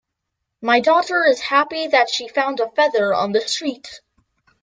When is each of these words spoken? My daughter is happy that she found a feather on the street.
My 0.63 0.79
daughter 0.79 1.25
is 1.25 1.41
happy 1.41 1.85
that 1.85 2.09
she 2.09 2.27
found 2.27 2.59
a 2.59 2.71
feather 2.71 3.13
on 3.13 3.33
the 3.33 3.41
street. 3.41 4.01